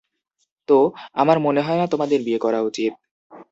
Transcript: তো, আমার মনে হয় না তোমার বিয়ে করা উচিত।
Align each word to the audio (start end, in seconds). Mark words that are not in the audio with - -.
তো, 0.69 0.77
আমার 1.13 1.37
মনে 1.39 1.61
হয় 1.61 1.77
না 1.77 1.85
তোমার 1.87 2.07
বিয়ে 2.25 2.39
করা 2.39 2.59
উচিত। 2.61 2.91